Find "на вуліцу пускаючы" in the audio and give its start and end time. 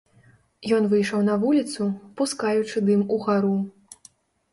1.27-2.77